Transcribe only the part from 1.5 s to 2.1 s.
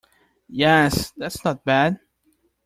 bad.